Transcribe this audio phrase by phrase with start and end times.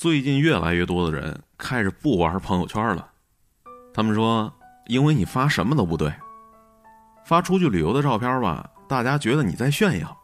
[0.00, 3.06] 最近越来越多的人开始不玩朋友圈了。
[3.92, 4.50] 他们说，
[4.86, 6.10] 因为你发什么都不对，
[7.22, 10.16] 发出去旅游的照片吧，大家觉得你在炫耀，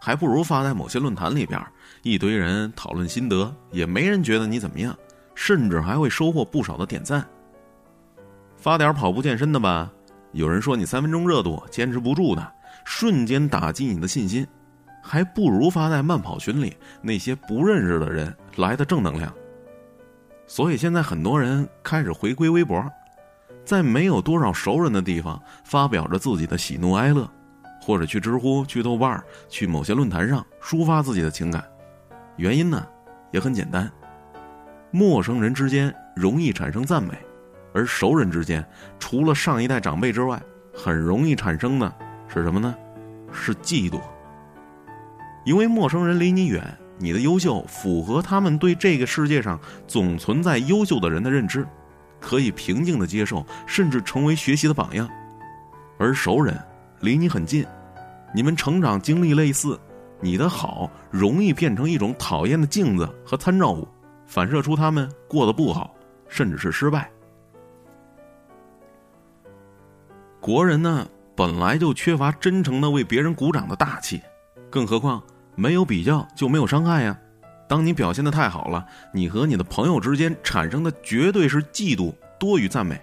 [0.00, 1.62] 还不如发在某些论坛里边，
[2.00, 4.96] 一堆人讨论心得，也没人觉得你怎么样，
[5.34, 7.22] 甚至还会收获不少的点赞。
[8.56, 9.92] 发点跑步健身的吧，
[10.32, 12.52] 有人说你三分钟热度，坚持不住的，
[12.86, 14.46] 瞬间打击你的信心。
[15.02, 19.32] 还不如发在慢跑群里那些不认识的人来的正能量。
[20.46, 22.84] 所以现在很多人开始回归微博，
[23.64, 27.28] 在没有多少熟人的地方发表着自己的喜怒哀乐，
[27.80, 31.64] 或者去知乎、去豆瓣、去某些论坛上抒发自己的情感。
[32.36, 32.84] 原因呢，
[33.30, 33.90] 也很简单：
[34.90, 37.14] 陌生人之间容易产生赞美，
[37.72, 38.64] 而熟人之间，
[38.98, 40.42] 除了上一代长辈之外，
[40.74, 41.92] 很容易产生的
[42.26, 42.74] 是什么呢？
[43.32, 44.00] 是嫉妒。
[45.44, 46.62] 因为陌生人离你远，
[46.98, 51.66] 你的优秀符合他们对这个世界上总存在优秀的人的认知，
[52.20, 55.06] 可以平静的接受，甚至成为学习的榜样；
[55.98, 56.58] 而熟人
[57.00, 57.64] 离你很近，
[58.34, 59.80] 你们成长经历类似，
[60.20, 63.88] 你的好容易变成一种讨厌的镜子和参照物，
[64.26, 65.94] 反射出他们过得不好，
[66.28, 67.10] 甚至是失败。
[70.38, 74.20] 国人呢，本来就缺乏真诚的为别人鼓掌的大气。
[74.70, 75.20] 更何况，
[75.56, 77.18] 没有比较就没有伤害呀。
[77.68, 83.00] 当你表现的太好了，你和你的朋友之间产生的绝对是嫉妒多于赞美。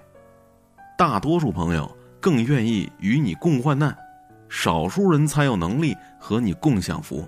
[0.97, 3.95] 大多数朋友更愿意与你共患难，
[4.49, 7.27] 少数人才有能力和你共享福。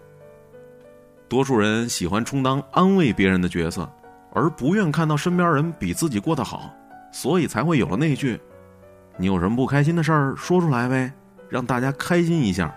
[1.27, 3.87] 多数人喜欢充当安慰别人的角色，
[4.33, 6.73] 而不愿看到身边人比自己过得好，
[7.11, 8.39] 所以才会有了那句
[9.15, 11.13] ：“你有什么不开心的事儿说出来呗，
[11.47, 12.73] 让大家开心一下。”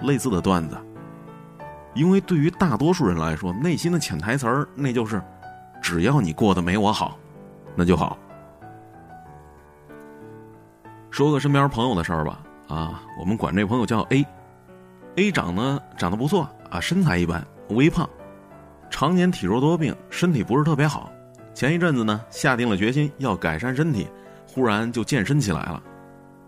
[0.00, 0.78] 类似的段子。
[1.94, 5.20] 因为对于大多数人来说，内心的潜台词儿那就是：
[5.82, 7.18] 只要你过得没我好，
[7.74, 8.16] 那就好。
[11.10, 18.08] 说个身边朋友的事儿吧，啊，我们管这朋友叫 A，A 长得长得不错啊，身材一般，微胖，
[18.88, 21.10] 常年体弱多病，身体不是特别好。
[21.52, 24.08] 前一阵子呢，下定了决心要改善身体，
[24.46, 25.82] 忽然就健身起来了。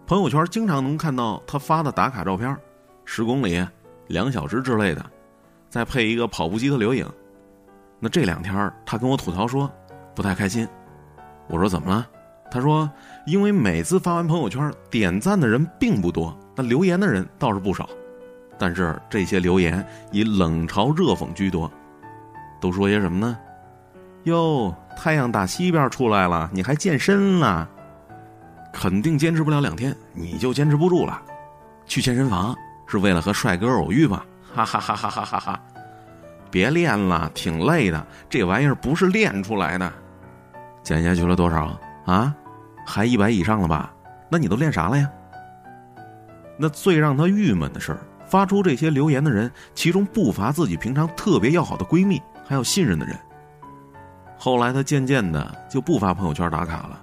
[0.07, 2.57] 朋友圈经常能看到他发的打卡照片，
[3.05, 3.67] 十公里、
[4.07, 5.05] 两小时之类的。
[5.73, 7.09] 再配一个跑步机的留影，
[7.99, 9.73] 那这两天他跟我吐槽说
[10.15, 10.69] 不太开心。
[11.49, 12.07] 我说怎么了？
[12.51, 12.89] 他说
[13.25, 17.89] 因为每次发完朋友圈，点赞的人并不多，那留言的人倒是不少，
[18.59, 21.73] 但是这些留言以冷嘲热讽居多，
[22.61, 23.39] 都说些什么呢？
[24.25, 27.67] 哟，太阳打西边出来了，你还健身了？
[28.75, 31.23] 肯定坚持不了两天，你就坚持不住了。
[31.87, 32.55] 去健身房
[32.87, 34.23] 是为了和帅哥偶遇吧？
[34.55, 35.61] 哈哈哈哈哈哈哈！
[36.51, 38.07] 别练了，挺累的。
[38.29, 39.91] 这玩意儿不是练出来的。
[40.83, 42.35] 减下去了多少啊？
[42.87, 43.93] 还一百以上了吧？
[44.29, 45.11] 那你都练啥了呀？
[46.59, 47.97] 那最让他郁闷的是，
[48.27, 53.17] 发出这些留言的人，其中不乏自己平常特别要好的闺蜜，还有信任的人。
[54.37, 57.01] 后来他渐渐的就不发朋友圈打卡了。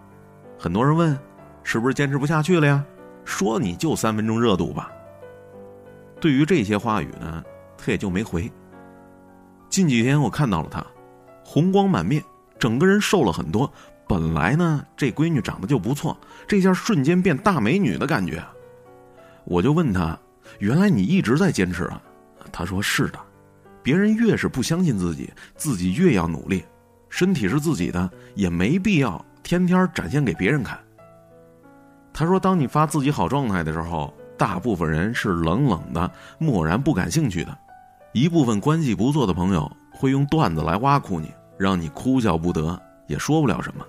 [0.59, 1.17] 很多人问，
[1.63, 2.83] 是不是坚持不下去了呀？
[3.25, 4.91] 说你就三分钟热度吧。
[6.19, 7.43] 对于这些话语呢，
[7.77, 8.51] 他也就没回。
[9.69, 10.85] 近几天我看到了他，
[11.45, 12.23] 红光满面，
[12.57, 13.71] 整个人瘦了很多。
[14.07, 18.43] 本来呢，这闺女长得就不错，这下瞬间变大美女的感觉。
[19.45, 20.17] 我就问他
[20.59, 22.01] ：“原来你一直在坚持啊？”
[22.51, 23.19] 他说：“是的，
[23.83, 26.65] 别人越是不相信自己，自己越要努力。
[27.07, 30.77] 身体是自己的，也没必要天天展现给别人看。”
[32.11, 37.55] 他说：“当你发自己好状态的时候。”大部分人是冷冷的、漠然不感兴趣的，
[38.13, 43.85] 一部分关系不错的朋友会用段子来挖苦你，让你哭笑不得，也说不了什么。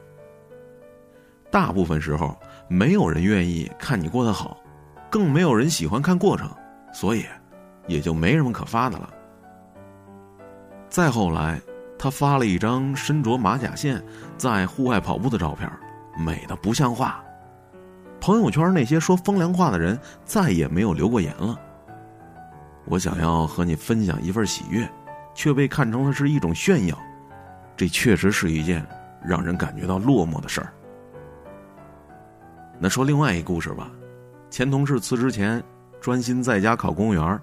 [1.52, 4.56] 大部分时候，没有人愿意看你过得好，
[5.08, 6.50] 更没有人喜欢看过程，
[6.92, 7.24] 所以，
[7.86, 9.08] 也就没什么可发的了。
[10.88, 11.60] 再后来，
[11.96, 14.02] 他发了一张身着马甲线
[14.36, 15.70] 在户外跑步的照片，
[16.18, 17.22] 美的不像话。
[18.20, 21.58] 朋友圈那些说风凉话的人再也没有留过言了。
[22.84, 24.88] 我想要和你分享一份喜悦，
[25.34, 26.98] 却被看成了是一种炫耀，
[27.76, 28.84] 这确实是一件
[29.24, 30.72] 让人感觉到落寞的事儿。
[32.78, 33.90] 那说另外一个故事吧，
[34.50, 35.62] 前同事辞职前
[36.00, 37.40] 专心在家考公务员，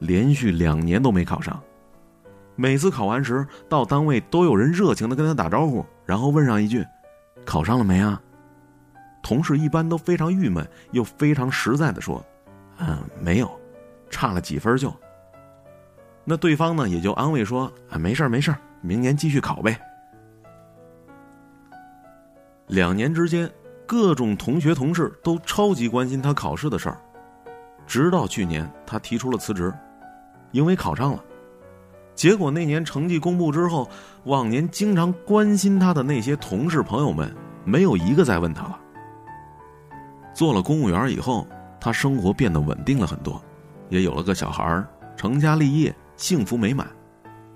[0.00, 1.60] 连续两年都没考上，
[2.54, 6.84] 每次考完时到单位都有人热情的跟他打招呼，然后问上一句
[7.46, 8.20] ：“考上了没啊？”
[9.26, 12.24] 同事一般都非常郁闷，又非常实在的说
[12.78, 13.50] ：“嗯，没有，
[14.08, 14.94] 差了几分就。”
[16.24, 19.76] 那对方呢也就安慰说：“啊，没事没事明年继续考呗，
[22.68, 23.50] 两年之间，
[23.84, 26.96] 各种同学同事都超级关心他考试的事儿。
[27.84, 29.74] 直到去年，他提出了辞职，
[30.52, 31.24] 因为考上了。
[32.14, 33.90] 结果那年成绩公布之后，
[34.22, 37.34] 往年经常关心他的那些同事朋友们，
[37.64, 38.78] 没有一个再问他了。
[40.36, 41.46] 做了公务员以后，
[41.80, 43.42] 他生活变得稳定了很多，
[43.88, 44.86] 也有了个小孩儿，
[45.16, 46.86] 成家立业，幸福美满。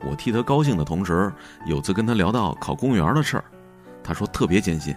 [0.02, 1.30] 我替他高兴的同时，
[1.66, 3.44] 有次跟他聊到考公务员的事儿，
[4.02, 4.96] 他说特别艰辛。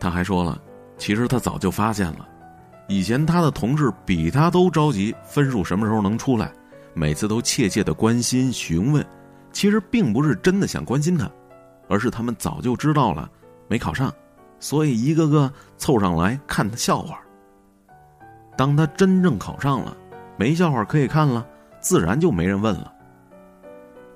[0.00, 0.60] 他还说了，
[0.98, 2.26] 其实他早就发现了，
[2.88, 6.52] 以前他的同事比他都着急分数什么时候能出来，
[6.92, 9.06] 每次都切切的关心询问，
[9.52, 11.30] 其实并不是真的想关心他，
[11.88, 13.30] 而是他们早就知道了
[13.68, 14.12] 没考上，
[14.58, 17.20] 所以一个个凑上来看他笑话。
[18.56, 19.96] 当他真正考上了，
[20.36, 21.46] 没笑话可以看了，
[21.80, 22.92] 自然就没人问了。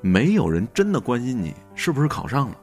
[0.01, 2.57] 没有人真的关心你是不是考上了，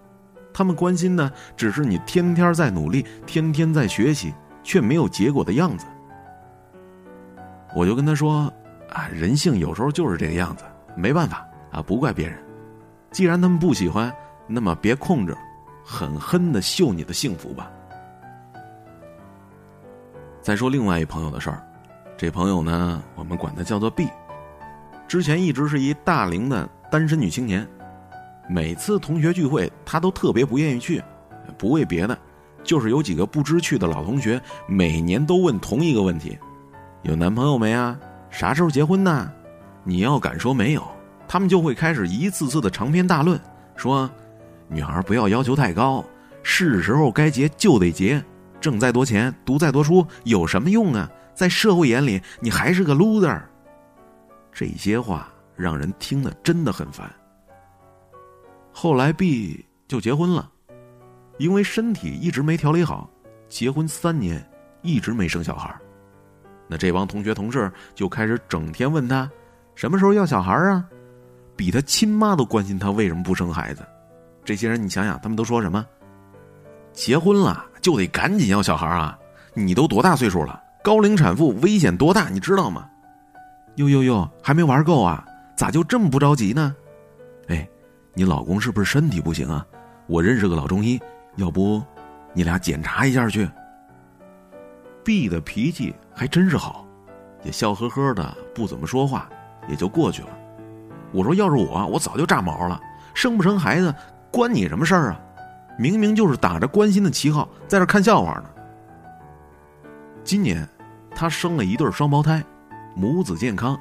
[0.51, 4.33] 他们关心的只是你天天在努力，天天在学习，
[4.63, 5.85] 却没有结果的样子。
[7.75, 8.51] 我就跟他说
[8.89, 10.63] ：“啊，人性有时候就是这个样子，
[10.95, 12.39] 没办法啊，不怪别人。
[13.11, 14.11] 既然他们不喜欢，
[14.47, 15.37] 那么别控制，
[15.89, 17.71] 狠狠的秀你的幸福吧。”
[20.43, 21.65] 再说另外一朋友的事儿，
[22.17, 24.09] 这朋友呢，我们管他叫做 B，
[25.07, 26.67] 之前一直是一大龄的。
[26.89, 27.67] 单身女青年，
[28.47, 31.03] 每次同学聚会，她都特别不愿意去，
[31.57, 32.17] 不为别的，
[32.63, 36.37] 就是有几个不知趣的老同学，每年都问同一个问题：
[37.01, 37.99] 有男朋友没啊？
[38.29, 39.29] 啥时候结婚呢？
[39.83, 40.81] 你要敢说没有，
[41.27, 43.37] 他们就会开始一次次的长篇大论，
[43.75, 44.09] 说
[44.67, 46.03] 女孩不要要求太高，
[46.43, 48.23] 是时候该结就得结，
[48.59, 51.09] 挣再多钱，读再多书有什么用啊？
[51.33, 53.41] 在社会眼里，你还是个 loser。
[54.51, 55.27] 这些话。
[55.57, 57.11] 让人听了真的很烦。
[58.71, 60.51] 后来 B 就结婚了，
[61.39, 63.09] 因为身体一直没调理好，
[63.49, 64.47] 结婚三年
[64.83, 65.75] 一直没生小孩。
[66.67, 69.27] 那这帮同学同事就开始整天问他
[69.73, 70.85] 什么时候要小孩啊，
[71.55, 73.83] 比他亲妈都关心他为什么不生孩子。
[74.47, 75.85] 这些人你想想，他们都说什么？
[76.93, 79.19] 结婚了就得赶紧要小孩啊！
[79.53, 80.63] 你都多大岁数了？
[80.81, 82.29] 高龄产妇危险多大？
[82.29, 82.89] 你知道吗？
[83.75, 85.25] 哟哟哟，还没玩够啊！
[85.57, 86.73] 咋就这么不着急呢？
[87.49, 87.67] 哎，
[88.13, 89.65] 你老公是不是身体不行啊？
[90.05, 90.97] 我认识个老中医，
[91.35, 91.83] 要不
[92.31, 93.49] 你俩检查一下去。
[95.03, 96.87] B 的脾气还真是好，
[97.43, 99.27] 也笑呵呵的，不怎么说话，
[99.67, 100.29] 也就过去了。
[101.11, 102.79] 我说要是我，我早就炸毛了。
[103.13, 103.93] 生不生孩子
[104.37, 105.19] 关你什么事儿啊？
[105.79, 108.43] 明明就是打着关心的旗号在这看笑话呢。
[110.23, 110.69] 今年，
[111.09, 112.43] 他生了一对双胞胎，
[112.95, 113.75] 母子健康。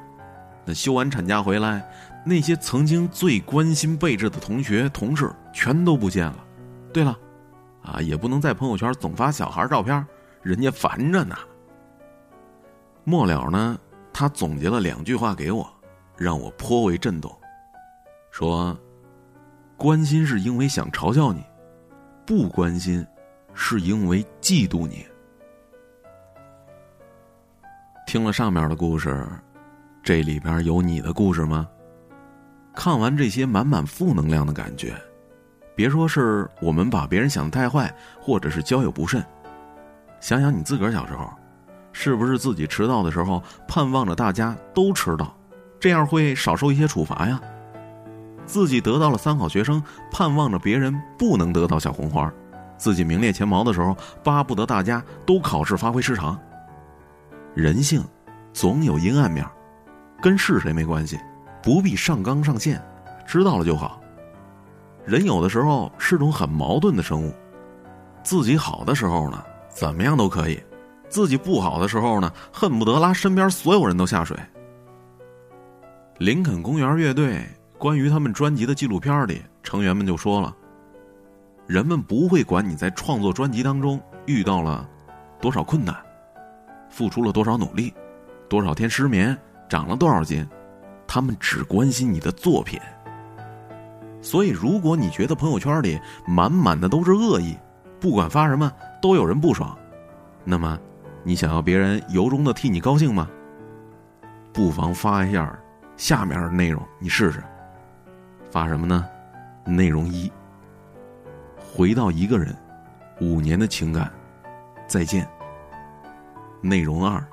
[0.65, 1.87] 那休完产假回来，
[2.25, 6.43] 那些曾经最关心备至的同学同事全都不见了。
[6.91, 7.15] 对了，
[7.83, 10.03] 啊，也不能在朋友圈总发小孩照片，
[10.41, 11.35] 人家烦着呢。
[13.03, 13.77] 末了呢，
[14.11, 15.71] 他总结了两句话给我，
[16.15, 17.31] 让我颇为震动。
[18.31, 18.75] 说，
[19.77, 21.45] 关心是因为想嘲笑你，
[22.25, 23.05] 不关心
[23.53, 25.05] 是因为嫉妒你。
[28.07, 29.25] 听了上面的故事。
[30.01, 31.67] 这里边有你的故事吗？
[32.73, 34.95] 看完这些满满负能量的感觉，
[35.75, 39.21] 别说是我们把别人想的太坏，或者是交友不慎，
[40.21, 41.29] 想想你自个儿小时候，
[41.91, 45.35] 是不是自己迟到的时候盼望着大家都迟到，
[45.77, 47.41] 这样会少受一些处罚呀？
[48.47, 52.33] 自己得到了三好学生，盼望着别人不能得到小红花，
[52.77, 56.35] 自己名列前茅的时候，巴不得大家都考试发挥失常。
[57.53, 58.03] 人性，
[58.53, 59.45] 总有阴暗面。
[60.19, 61.19] 跟是谁没关系，
[61.61, 62.81] 不必上纲上线，
[63.27, 64.01] 知道了就好。
[65.05, 67.31] 人有的时候是种很矛盾的生物，
[68.23, 70.57] 自己好的时候呢，怎么样都可以；
[71.07, 74.35] 自己不好的时候呢，恨不得拉身边所有人都下水。
[76.17, 80.55] 林肯公园乐队关于他们专辑的纪录片里，成员们就说了：
[81.67, 84.89] 人们不会管你在创作专辑当中遇到了
[85.39, 85.95] 多少困难，
[86.89, 87.93] 付出了多少努力，
[88.49, 89.37] 多少天失眠。
[89.69, 90.47] 长了多少斤？
[91.05, 92.79] 他们只关心你的作品。
[94.21, 97.55] 所以，如果你觉得朋友圈里满满的都是恶意，
[97.99, 99.77] 不管发什么都有人不爽，
[100.45, 100.79] 那么，
[101.21, 103.29] 你想要别人由衷的替你高兴吗？
[104.53, 105.53] 不妨发一下
[105.97, 107.43] 下面的内容，你试试。
[108.49, 109.07] 发什么呢？
[109.65, 110.31] 内容一：
[111.57, 112.55] 回到一个人
[113.19, 114.11] 五年的情感，
[114.87, 115.27] 再见。
[116.61, 117.23] 内容二：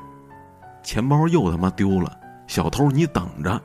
[0.83, 2.21] 钱包又他妈丢了。
[2.47, 3.61] 小偷，你等着！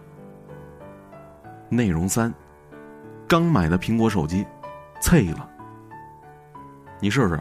[1.68, 2.34] 内容三：
[3.28, 4.46] 刚买的苹果手机，
[5.02, 5.50] 脆了。
[7.02, 7.40] 你试试，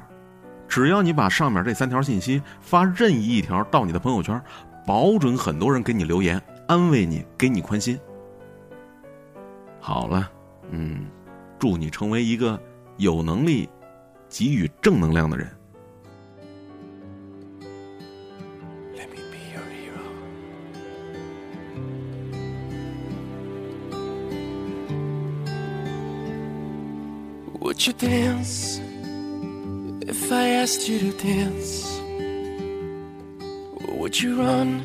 [0.67, 4.41] 只要你把上面这三条信息发任意一条到你的朋友圈，
[4.85, 7.99] 保准很多人给你留言，安慰你，给你宽心。
[9.81, 10.31] 好了，
[10.71, 11.07] 嗯，
[11.59, 12.61] 祝你成为一个
[12.99, 13.69] 有能力
[14.29, 15.49] 给予正能量的人。
[27.61, 28.81] Would you dance
[30.01, 31.87] if I asked you to dance?
[33.99, 34.81] Would you run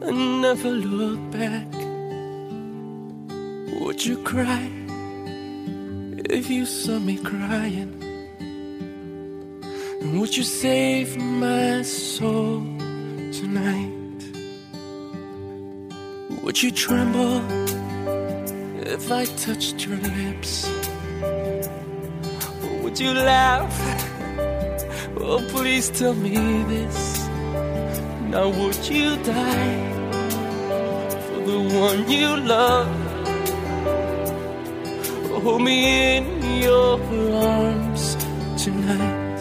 [0.00, 1.75] and never look back?
[4.06, 4.70] Would you cry
[6.30, 7.90] if you saw me crying?
[10.00, 12.60] And would you save my soul
[13.32, 14.22] tonight?
[16.40, 17.42] Would you tremble
[18.86, 20.70] if I touched your lips?
[22.62, 23.74] Or Would you laugh?
[25.18, 26.36] Oh, please tell me
[26.74, 27.26] this.
[28.30, 29.82] Now, would you die
[31.26, 33.05] for the one you love?
[35.46, 36.24] Hold me in
[36.60, 36.98] your
[37.36, 38.16] arms
[38.60, 39.38] tonight.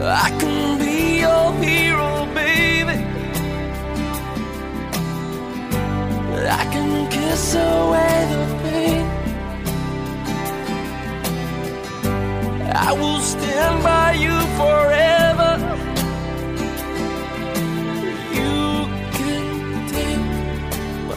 [0.00, 2.96] I can be your hero, baby.
[6.60, 9.04] I can kiss away the pain.
[12.74, 15.52] I will stand by you forever.
[18.38, 18.88] You
[19.18, 19.44] can
[19.92, 20.22] take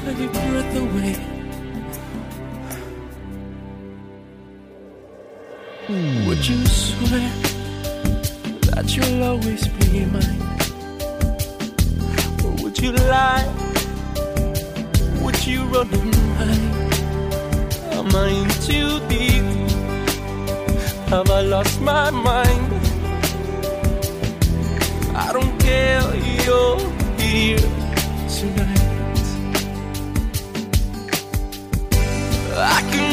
[0.04, 1.35] my breath away.
[5.88, 7.30] Would you swear
[8.74, 10.42] that you'll always be mine?
[12.44, 13.46] Or would you lie?
[15.22, 16.94] Would you run and hide?
[18.00, 19.46] Am I in too deep?
[21.10, 22.74] Have I lost my mind?
[25.16, 26.02] I don't care,
[26.46, 26.80] you're
[27.20, 27.60] here
[28.28, 28.82] tonight.
[32.58, 33.05] I can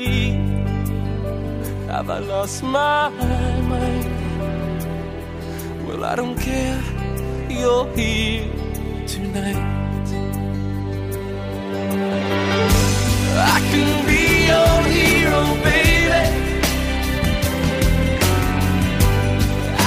[0.00, 0.40] deep.
[1.92, 3.10] Have I lost my
[3.70, 4.06] mind?
[5.86, 6.80] Well, I don't care.
[7.58, 8.46] You're here
[9.06, 9.60] tonight.
[13.54, 16.22] I can be your hero, baby.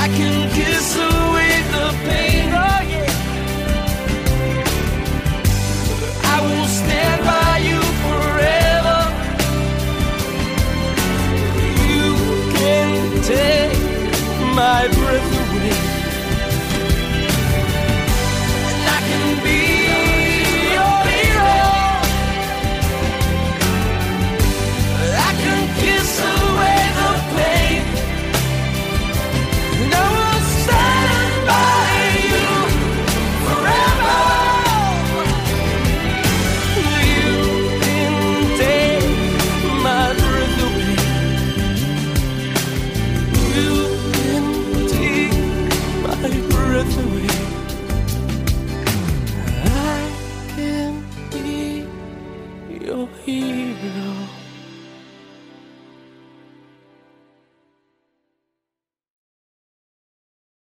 [0.03, 1.32] I can kiss away